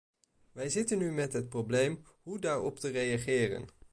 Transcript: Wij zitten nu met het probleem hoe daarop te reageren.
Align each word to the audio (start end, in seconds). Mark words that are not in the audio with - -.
Wij 0.51 0.69
zitten 0.69 0.97
nu 0.97 1.11
met 1.11 1.33
het 1.33 1.49
probleem 1.49 2.03
hoe 2.21 2.39
daarop 2.39 2.79
te 2.79 2.89
reageren. 2.89 3.69